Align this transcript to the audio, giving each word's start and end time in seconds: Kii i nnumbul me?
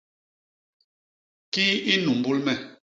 Kii 1.51 1.81
i 1.93 1.95
nnumbul 1.97 2.37
me? 2.45 2.53